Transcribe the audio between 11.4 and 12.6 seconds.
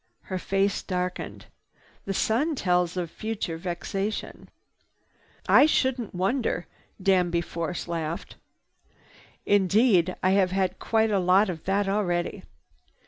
of that already.